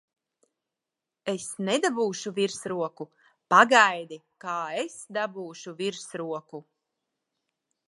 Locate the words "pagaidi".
3.55-4.19